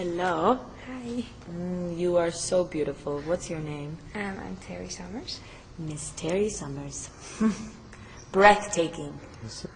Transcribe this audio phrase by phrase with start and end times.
[0.00, 0.58] Hello.
[0.86, 1.24] Hi.
[1.52, 3.20] Mm, you are so beautiful.
[3.26, 3.98] What's your name?
[4.14, 5.40] Um, I'm Terry Summers.
[5.78, 7.10] Miss Terry Summers.
[8.32, 9.12] Breathtaking.
[9.42, 9.66] Yes,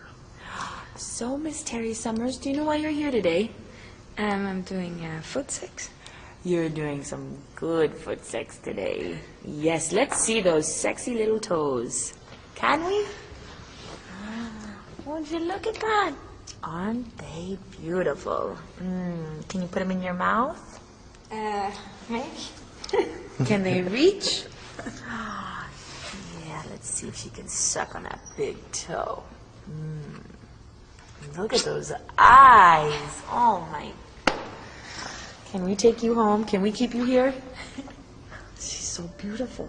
[0.97, 3.51] So, Miss Terry Summers, do you know why you're here today?
[4.17, 5.91] Um, I'm doing uh, foot sex.
[6.43, 9.19] You're doing some good foot sex today.
[9.45, 12.15] Yes, let's see those sexy little toes.
[12.55, 13.05] Can we?
[15.05, 16.15] Would you look at that?
[16.67, 18.57] Aren't they beautiful?
[18.83, 20.81] Mm, can you put them in your mouth?
[21.31, 21.71] Uh,
[22.09, 22.27] maybe.
[23.45, 24.45] Can they reach?
[26.47, 29.23] yeah, let's see if she can suck on that big toe.
[29.69, 30.23] Mm.
[31.37, 33.23] Look at those eyes.
[33.31, 33.91] Oh my.
[35.51, 36.45] Can we take you home?
[36.45, 37.35] Can we keep you here?
[38.55, 39.69] She's so beautiful.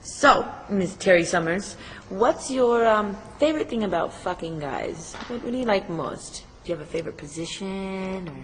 [0.00, 1.76] So, Miss Terry Summers,
[2.08, 5.14] what's your um, favorite thing about fucking guys?
[5.28, 6.44] What, what do you like most?
[6.64, 8.34] Do you have a favorite position, or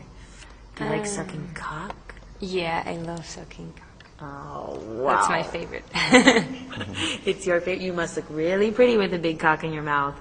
[0.77, 2.15] do you like sucking cock?
[2.41, 3.87] Yeah, I love sucking cock.
[4.23, 5.17] Oh, wow.
[5.17, 5.85] That's my favorite.
[7.25, 7.83] It's your favorite.
[7.83, 10.19] You must look really pretty with a big cock in your mouth.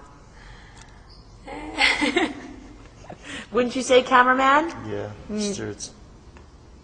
[3.52, 4.70] Wouldn't you say, cameraman?
[4.90, 5.12] Yeah,
[5.54, 5.92] sure, it's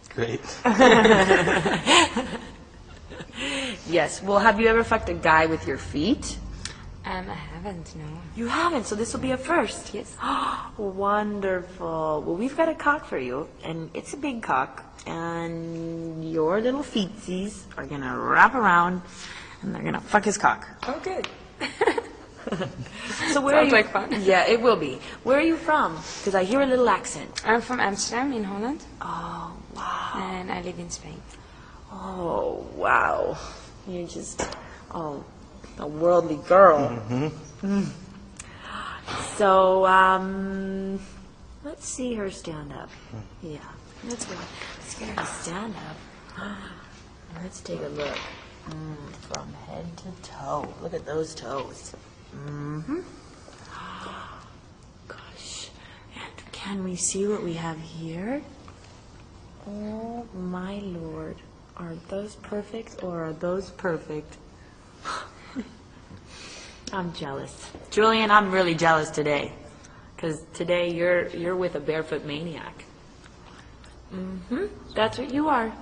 [0.09, 0.41] great.
[3.87, 4.21] Yes.
[4.21, 6.37] Well, have you ever fucked a guy with your feet?
[7.05, 8.03] um, I haven't, no.
[8.35, 9.93] You haven't, so this will be a first.
[9.93, 10.15] Yes.
[10.77, 12.23] Wonderful.
[12.25, 16.81] Well, we've got a cock for you, and it's a big cock, and your little
[16.81, 19.03] feetsies are gonna wrap around,
[19.61, 20.67] and they're gonna fuck his cock.
[20.87, 21.27] Oh, good.
[23.33, 23.77] So where are Sounds you?
[23.77, 24.21] like fun.
[24.23, 24.99] Yeah, it will be.
[25.23, 25.95] Where are you from?
[26.19, 27.41] Because I hear a little accent.
[27.43, 30.11] I'm from Amsterdam in Holland, Oh, wow.
[30.15, 31.19] and I live in Spain.
[31.91, 33.35] Oh, wow.
[33.87, 34.41] You're just,
[34.91, 35.23] oh,
[35.77, 36.99] a worldly girl.
[37.61, 37.87] Mm.
[39.37, 40.99] So, um,
[41.63, 42.89] let's see her stand up.
[43.43, 43.59] Yeah,
[44.07, 44.35] let's go.
[44.79, 45.97] Let's get her to stand up.
[47.43, 48.17] Let's take a look.
[48.69, 48.95] Mm,
[49.29, 50.73] from head to toe.
[50.81, 51.93] Look at those toes.
[52.35, 52.99] Mm-hmm.
[55.07, 55.69] Gosh.
[56.15, 58.41] And can we see what we have here?
[59.67, 61.37] Oh my lord.
[61.77, 64.37] Are those perfect or are those perfect?
[66.93, 67.69] I'm jealous.
[67.91, 69.51] Julian, I'm really jealous today.
[70.17, 72.85] Cuz today you're you're with a barefoot maniac.
[74.13, 74.65] Mm-hmm.
[74.95, 75.73] That's what you are.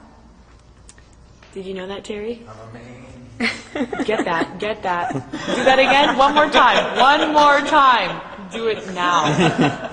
[1.54, 2.42] Did you know that, Terry?
[2.50, 3.04] I'm a man.
[4.06, 4.58] Get that.
[4.58, 5.14] Get that.
[5.14, 6.18] Do that again.
[6.18, 6.98] One more time.
[6.98, 8.22] One more time.
[8.52, 9.90] Do it now.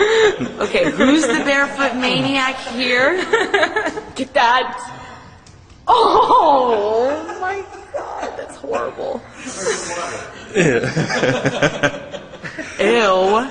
[0.60, 3.16] Okay, who's the barefoot maniac here?
[4.14, 5.00] Get that.
[5.88, 9.20] Oh my god, that's horrible.
[12.80, 13.50] Ew.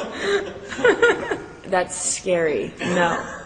[1.69, 2.73] That's scary.
[2.79, 3.41] No.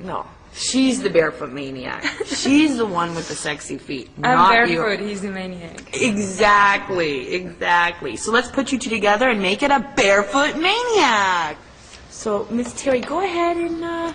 [0.00, 0.26] No.
[0.54, 2.04] She's the barefoot maniac.
[2.26, 4.08] She's the one with the sexy feet.
[4.22, 4.78] I'm you.
[4.78, 6.00] barefoot, he's the maniac.
[6.00, 8.16] Exactly, exactly.
[8.16, 11.56] So let's put you two together and make it a barefoot maniac.
[12.14, 14.12] So, Miss Terry, go ahead and, uh,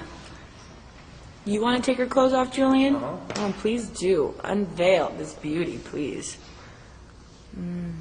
[1.46, 2.96] you want to take her clothes off, Julian?
[2.96, 4.34] Oh, please do.
[4.44, 6.38] Unveil this beauty, please.
[7.60, 7.92] Mm.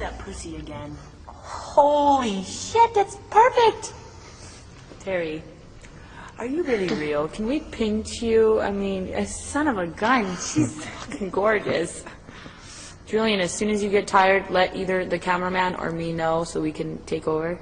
[0.00, 0.96] That pussy again.
[1.26, 3.92] Holy shit, that's perfect.
[5.00, 5.42] Terry,
[6.38, 7.28] are you really real?
[7.28, 8.60] Can we pinch you?
[8.60, 12.04] I mean, a son of a gun, she's fucking gorgeous.
[13.06, 16.60] Julian, as soon as you get tired, let either the cameraman or me know so
[16.60, 17.58] we can take over.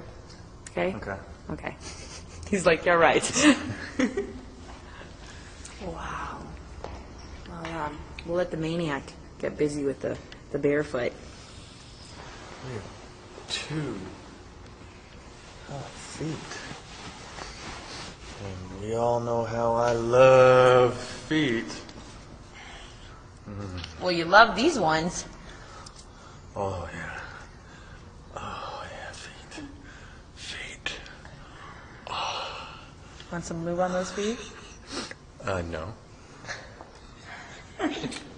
[0.71, 0.95] Okay?
[0.95, 1.17] Okay.
[1.49, 1.75] Okay.
[2.49, 3.23] He's like, you're right.
[5.81, 6.39] wow.
[7.49, 9.03] Well, um, we'll let the maniac
[9.39, 10.17] get busy with the,
[10.51, 11.13] the barefoot.
[12.67, 12.83] We have
[13.47, 13.95] two
[15.71, 16.35] uh, feet.
[18.43, 21.65] And We all know how I love feet.
[24.01, 25.25] Well, you love these ones.
[26.55, 27.19] Oh, yeah.
[28.35, 29.63] Oh, yeah, feet.
[30.35, 30.93] Feet.
[33.31, 34.39] Want some lube on those feet?
[35.43, 35.93] Uh, no.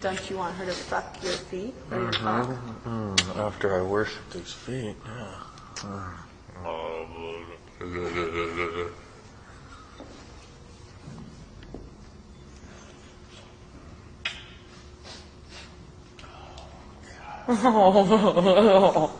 [0.00, 1.74] Don't you want her to fuck your feet?
[1.90, 2.48] Or your cock?
[2.86, 5.34] Mm, after I worship these feet, yeah.
[5.82, 6.16] Mm.
[17.62, 19.19] Oh.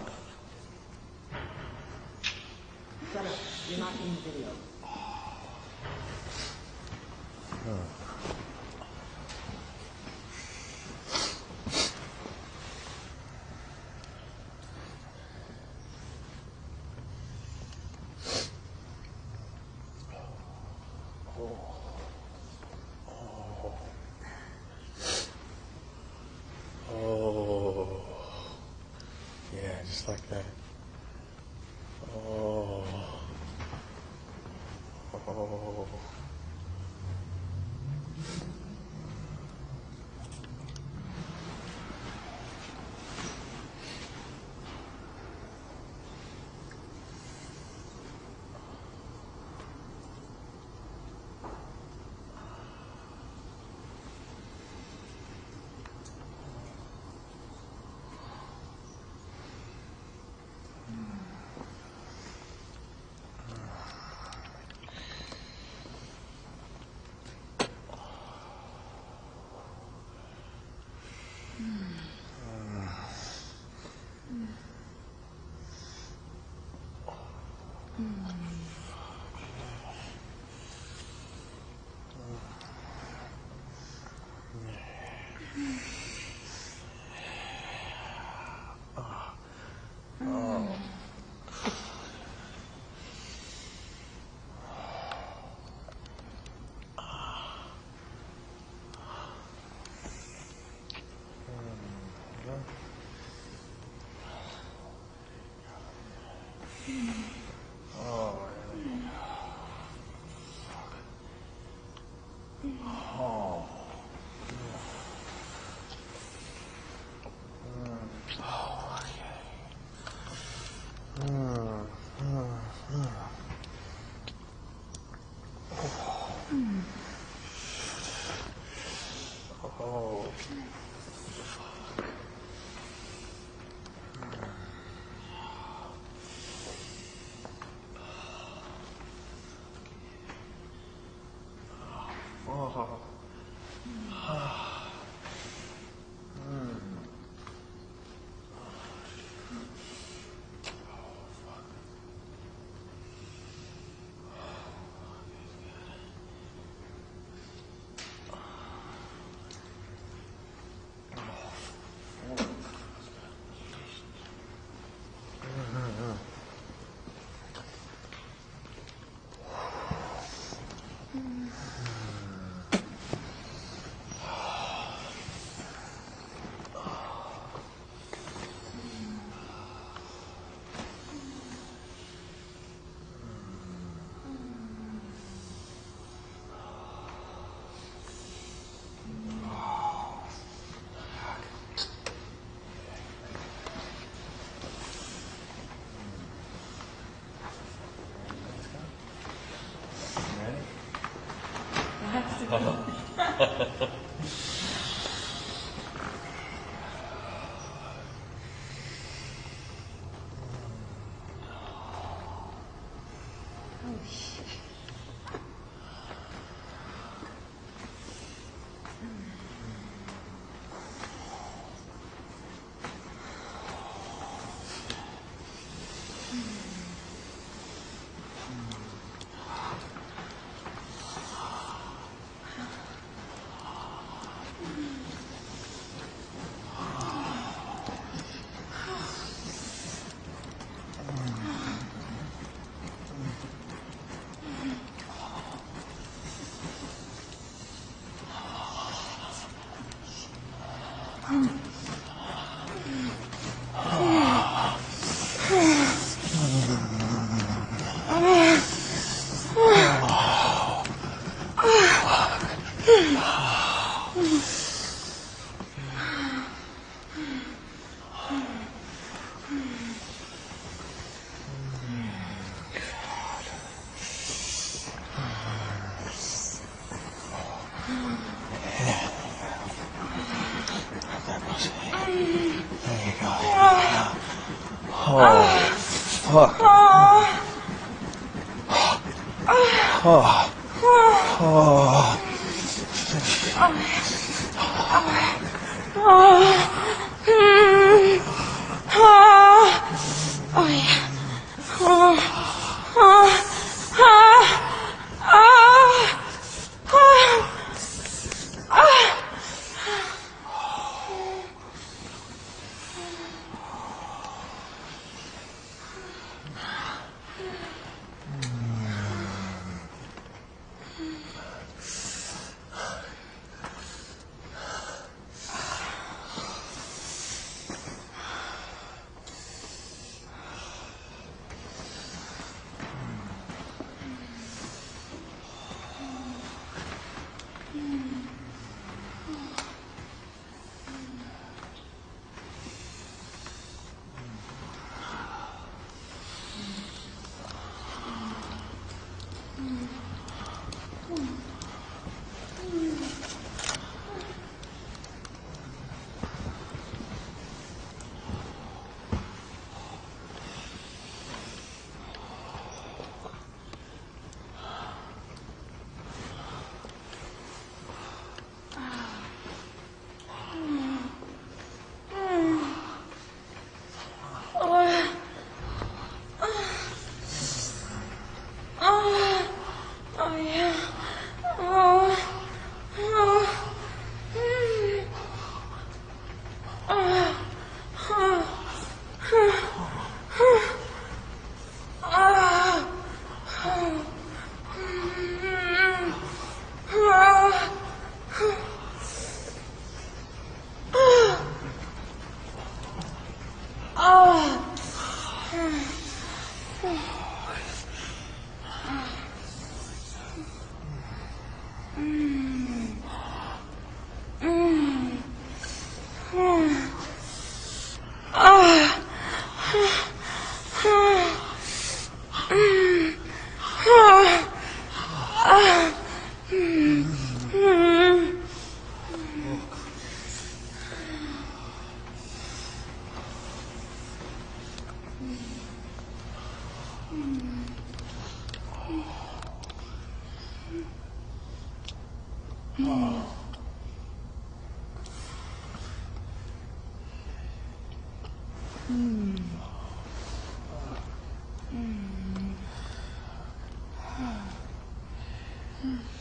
[455.82, 456.19] Uh-huh.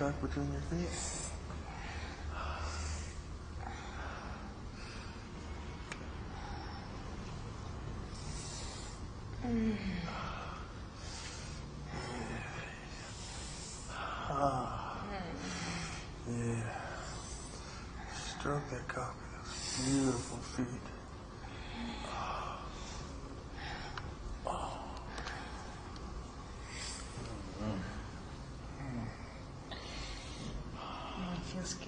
[0.00, 0.88] Cock between your feet.
[14.30, 14.96] Ah.
[16.30, 16.62] Yeah.
[18.14, 20.86] Stroke that cock with those beautiful feet.
[30.82, 31.86] Oh, it feels good.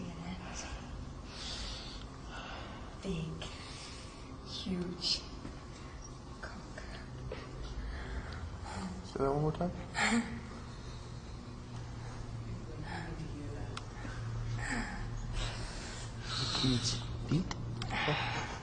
[3.03, 3.49] Big,
[4.47, 5.21] huge
[6.41, 6.53] cock.
[9.05, 9.73] Say that one more time.
[16.61, 16.95] Feet.
[17.29, 17.55] Feet?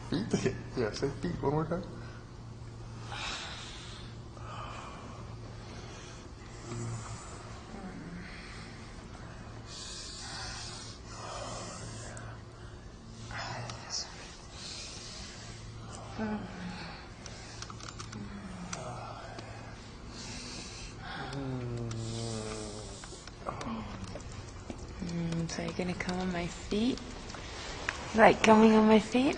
[0.09, 0.53] Feet?
[0.77, 1.83] Yeah, say feet one more time.
[16.19, 16.39] Mm.
[25.05, 26.97] Mm, so you're gonna come on my feet?
[28.15, 29.37] Like coming on my feet?